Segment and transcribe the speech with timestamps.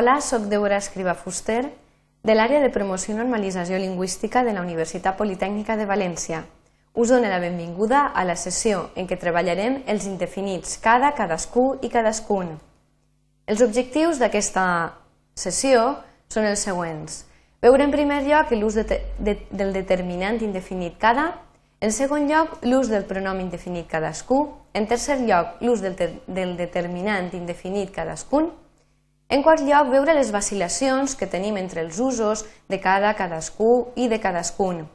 [0.00, 1.72] Hola, sóc Deborah Escriba Fuster,
[2.22, 6.44] de l'àrea de promoció i normalització lingüística de la Universitat Politècnica de València.
[6.94, 11.90] Us dono la benvinguda a la sessió en què treballarem els indefinits cada, cadascú i
[11.90, 12.52] cadascun.
[13.50, 14.68] Els objectius d'aquesta
[15.34, 15.82] sessió
[16.30, 17.24] són els següents.
[17.58, 21.26] Veure en primer lloc l'ús de, de, del determinant indefinit cada,
[21.82, 24.44] en segon lloc l'ús del pronom indefinit cadascú,
[24.78, 25.98] en tercer lloc l'ús del,
[26.30, 28.52] del determinant indefinit cadascun,
[29.28, 34.08] en quart lloc, veure les vacil·lacions que tenim entre els usos de cada, cadascú i
[34.08, 34.86] de cadascun.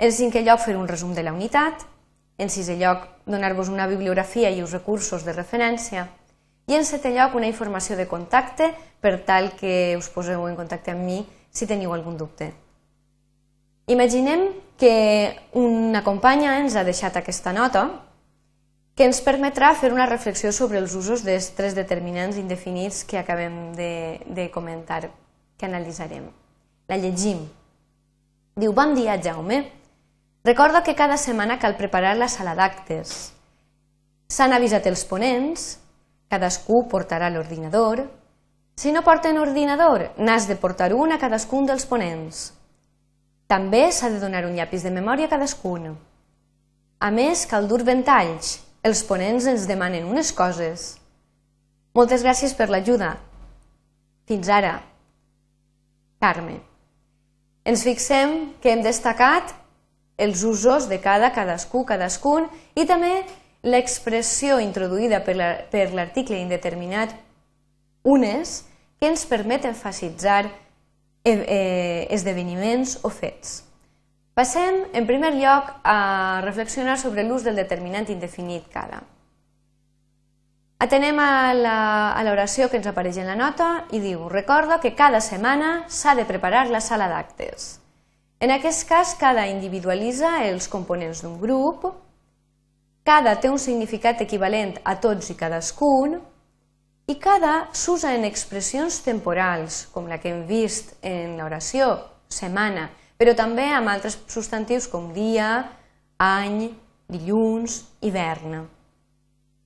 [0.00, 1.84] En cinquè lloc, fer un resum de la unitat.
[2.40, 6.06] En sisè lloc, donar-vos una bibliografia i uns recursos de referència.
[6.70, 8.70] I en setè lloc, una informació de contacte
[9.00, 11.20] per tal que us poseu en contacte amb mi
[11.52, 12.52] si teniu algun dubte.
[13.90, 17.88] Imaginem que una companya ens ha deixat aquesta nota
[19.00, 23.72] que ens permetrà fer una reflexió sobre els usos dels tres determinants indefinits que acabem
[23.72, 25.06] de, de comentar,
[25.56, 26.26] que analitzarem.
[26.84, 27.46] La llegim.
[28.60, 29.62] Diu, bon dia, Jaume.
[30.44, 33.32] Recordo que cada setmana cal preparar la sala d'actes.
[34.28, 35.78] S'han avisat els ponents,
[36.28, 38.04] cadascú portarà l'ordinador.
[38.76, 42.50] Si no porten ordinador, n'has de portar un a cadascun dels ponents.
[43.48, 45.94] També s'ha de donar un llapis de memòria a cadascun.
[47.00, 50.94] A més, cal dur ventalls, els ponents ens demanen unes coses.
[51.96, 53.14] Moltes gràcies per l'ajuda.
[54.30, 54.78] Fins ara.
[56.20, 56.60] Carme.
[57.64, 59.52] Ens fixem que hem destacat
[60.20, 63.22] els usos de cada, cadascú, cadascun i també
[63.64, 65.36] l'expressió introduïda per
[65.92, 67.12] l'article indeterminat
[68.04, 68.62] unes
[69.00, 73.69] que ens permet enfasitzar eh, eh, esdeveniments o fets.
[74.40, 79.02] Passem, en primer lloc, a reflexionar sobre l'ús del determinant indefinit cada.
[80.80, 85.82] Atenem a l'oració que ens apareix en la nota i diu «Recordo que cada setmana
[85.92, 87.82] s'ha de preparar la sala d'actes».
[88.40, 91.84] En aquest cas, cada individualitza els components d'un grup,
[93.04, 96.16] cada té un significat equivalent a tots i cadascun,
[97.12, 101.92] i cada s'usa en expressions temporals, com la que hem vist en l'oració,
[102.32, 102.88] setmana,
[103.20, 105.50] però també amb altres substantius com dia,
[106.24, 106.70] any,
[107.12, 108.62] dilluns, hivern.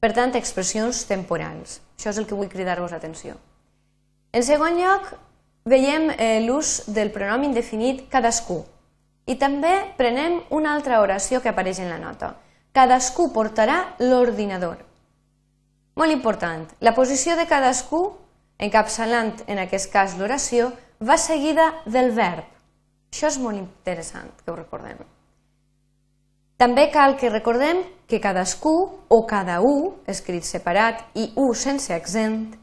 [0.02, 1.78] Per tant, expressions temporals.
[1.94, 3.36] Això és el que vull cridar-vos atenció.
[4.34, 5.06] En segon lloc,
[5.70, 8.58] veiem eh, l'ús del pronom indefinit cadascú.
[9.30, 12.32] I també prenem una altra oració que apareix en la nota.
[12.74, 14.82] Cadascú portarà l'ordinador.
[15.94, 18.02] Molt important, la posició de cadascú,
[18.58, 22.50] encapçalant en aquest cas l'oració, va seguida del verb.
[23.14, 24.98] Això és molt interessant que ho recordem.
[26.58, 28.72] També cal que recordem que cadascú
[29.06, 32.56] o cada u, escrit separat, i u sense accent,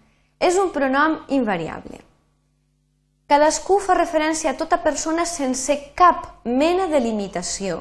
[0.43, 2.01] és un pronom invariable.
[3.31, 7.79] Cadascú fa referència a tota persona sense cap mena de limitació.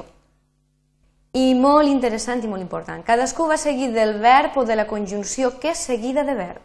[1.35, 5.57] I molt interessant i molt important, cadascú va seguir del verb o de la conjunció
[5.59, 6.63] que és seguida de verb.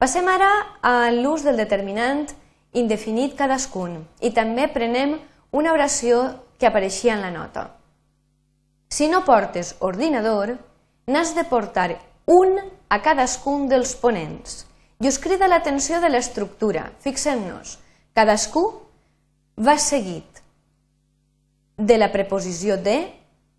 [0.00, 0.50] Passem ara
[0.80, 2.24] a l'ús del determinant
[2.76, 5.16] indefinit cadascun i també prenem
[5.56, 6.22] una oració
[6.60, 7.70] que apareixia en la nota.
[8.88, 10.54] Si no portes ordinador,
[11.06, 14.64] n'has de portar un a cadascun dels ponents.
[15.00, 16.90] I us crida l'atenció de l'estructura.
[17.04, 17.76] Fixem-nos,
[18.16, 18.64] cadascú
[19.56, 20.42] va seguit
[21.76, 22.96] de la preposició de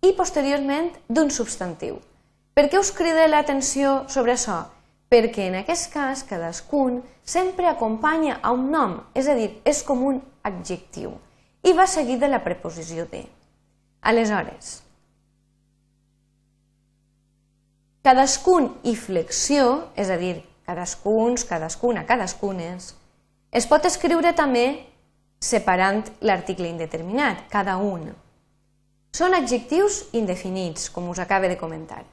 [0.02, 1.98] i posteriorment d'un substantiu.
[2.54, 4.64] Per què us crida l'atenció sobre això?
[5.08, 10.04] Perquè en aquest cas cadascun sempre acompanya a un nom, és a dir, és com
[10.04, 11.14] un adjectiu,
[11.64, 13.24] i va seguit de la preposició de.
[14.08, 14.82] Aleshores,
[18.04, 20.36] cadascun i flexió, és a dir,
[20.68, 22.92] cadascuns, cadascuna, cadascunes,
[23.50, 24.66] es pot escriure també
[25.40, 28.10] separant l'article indeterminat, cada un.
[29.14, 32.04] Són adjectius indefinits, com us acaba de comentar.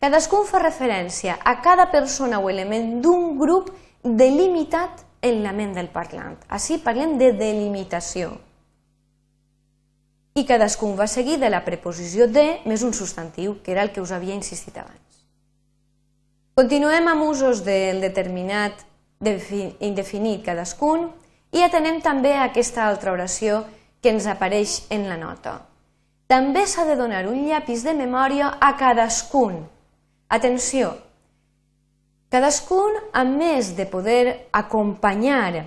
[0.00, 3.66] Cadascun fa referència a cada persona o element d'un grup
[4.02, 6.38] delimitat en la ment del parlant.
[6.48, 8.30] Així parlem de delimitació.
[10.40, 14.00] I cadascun va seguir de la preposició de més un substantiu, que era el que
[14.00, 15.18] us havia insistit abans.
[16.56, 18.80] Continuem amb usos del determinat
[19.20, 21.10] indefinit cadascun
[21.52, 23.66] i atenem també a aquesta altra oració
[24.00, 25.58] que ens apareix en la nota.
[26.24, 29.60] També s'ha de donar un llapis de memòria a cadascun
[30.30, 30.94] Atenció,
[32.30, 35.66] cadascun, a més de poder acompanyar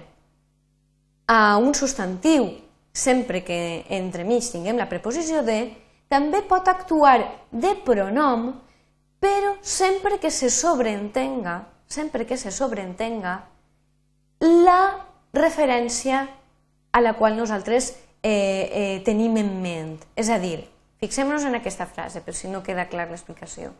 [1.27, 2.47] a un substantiu,
[2.93, 5.59] sempre que entremig tinguem la preposició de,
[6.07, 7.19] també pot actuar
[7.51, 8.53] de pronom,
[9.19, 11.59] però sempre que se sobreentenga
[11.93, 13.45] sempre que se sobreentenga
[14.39, 16.27] la referència
[16.91, 17.93] a la qual nosaltres
[18.23, 19.99] eh, eh, tenim en ment.
[20.17, 20.65] És a dir,
[21.01, 23.71] fixem-nos en aquesta frase, per si no queda clar l'explicació.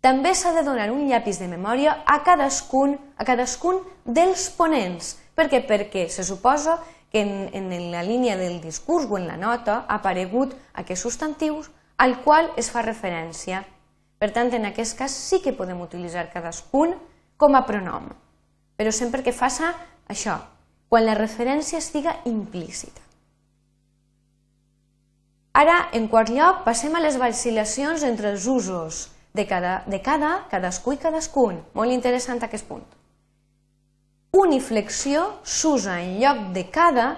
[0.00, 5.18] També s'ha de donar un llapis de memòria a cadascun, a cadascun dels ponents.
[5.36, 5.60] Per què?
[5.68, 6.78] Perquè se suposa
[7.12, 11.68] que en, en la línia del discurs o en la nota ha aparegut aquests substantius
[12.00, 13.60] al qual es fa referència.
[14.20, 16.96] Per tant, en aquest cas sí que podem utilitzar cadascun
[17.36, 18.08] com a pronom,
[18.76, 19.74] però sempre que faça
[20.08, 20.38] això,
[20.88, 23.04] quan la referència estiga implícita.
[25.60, 30.46] Ara, en quart lloc, passem a les vacil·lacions entre els usos de cada, de cada,
[30.50, 31.60] cadascú i cadascun.
[31.74, 32.84] Molt interessant aquest punt.
[34.36, 37.08] Uniflexió s'usa en lloc de cada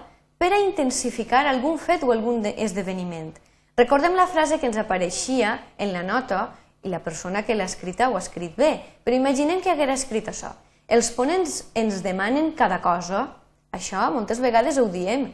[0.41, 3.33] per a intensificar algun fet o algun esdeveniment.
[3.77, 6.51] Recordem la frase que ens apareixia en la nota
[6.83, 8.73] i la persona que l'ha escrita ho ha escrit bé,
[9.05, 10.51] però imaginem que haguera escrit això.
[10.89, 13.29] Els ponents ens demanen cada cosa,
[13.73, 15.29] això moltes vegades ho diem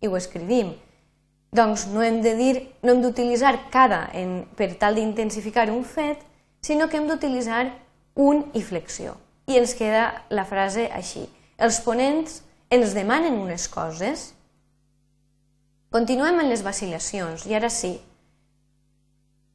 [0.00, 0.74] i ho escrivim.
[1.52, 6.22] Doncs no hem de dir, no hem d'utilitzar cada en, per tal d'intensificar un fet,
[6.64, 7.66] sinó que hem d'utilitzar
[8.16, 9.18] un i flexió.
[9.52, 11.26] I ens queda la frase així.
[11.60, 12.40] Els ponents
[12.72, 14.30] ens demanen unes coses.
[15.92, 17.98] Continuem amb les vacil·lacions i ara sí.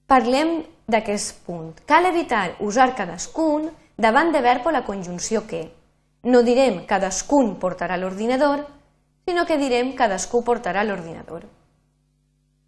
[0.05, 1.73] Parlem d'aquest punt.
[1.89, 5.65] Cal evitar usar cadascun davant de verb o la conjunció que.
[6.29, 8.67] No direm cadascun portarà l'ordinador,
[9.25, 11.56] sinó que direm cadascú portarà l'ordinador.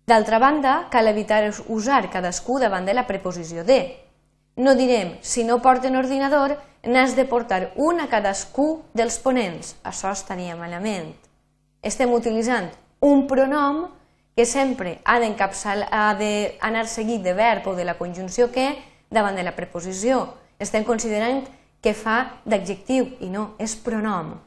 [0.10, 3.82] D'altra banda, cal evitar usar cadascú davant de la preposició de.
[4.58, 9.76] No direm, si no porten ordinador, n'has de portar un a cadascú dels ponents.
[9.86, 11.12] Això estaria malament.
[11.86, 12.72] Estem utilitzant
[13.06, 13.86] un pronom
[14.34, 18.80] que sempre ha d'anar seguit de verb o de la conjunció que
[19.12, 20.26] davant de la preposició.
[20.58, 21.44] Estem considerant
[21.86, 24.40] que fa d'adjectiu i no, és pronom.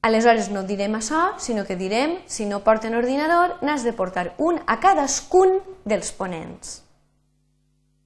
[0.00, 4.56] Aleshores no direm això, sinó que direm, si no porten ordinador, n'has de portar un
[4.64, 6.78] a cadascun dels ponents.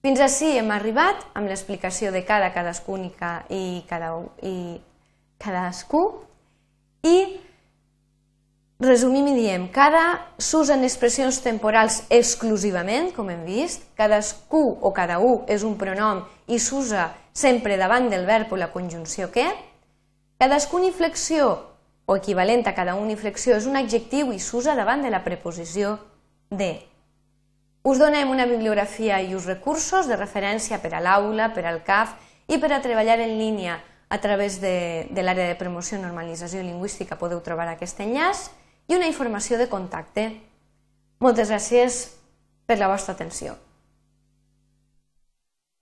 [0.02, 3.12] Fins així hem arribat amb l'explicació de cada cadascun i,
[3.54, 4.10] i, cada,
[4.42, 4.80] i
[5.38, 6.00] cadascú.
[7.06, 7.14] I
[8.82, 10.02] resumim i diem, cada
[10.36, 16.58] s'usen expressions temporals exclusivament, com hem vist, cadascú o cada un és un pronom i
[16.58, 19.46] s'usa sempre davant del verb o la conjunció que,
[20.42, 21.73] cadascun inflexió
[22.06, 25.96] o equivalent a cada uniflexió és un adjectiu i s'usa davant de la preposició
[26.50, 26.76] de.
[27.84, 32.14] Us donem una bibliografia i uns recursos de referència per a l'aula, per al CAF
[32.48, 36.62] i per a treballar en línia a través de, de l'àrea de promoció i normalització
[36.62, 38.48] lingüística podeu trobar aquest enllaç
[38.88, 40.28] i una informació de contacte.
[41.24, 42.02] Moltes gràcies
[42.68, 43.56] per la vostra atenció.